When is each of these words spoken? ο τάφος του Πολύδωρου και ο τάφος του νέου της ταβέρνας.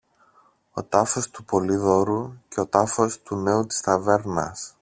ο 0.71 0.83
τάφος 0.83 1.29
του 1.29 1.43
Πολύδωρου 1.43 2.33
και 2.49 2.59
ο 2.59 2.67
τάφος 2.67 3.21
του 3.21 3.35
νέου 3.35 3.65
της 3.65 3.81
ταβέρνας. 3.81 4.75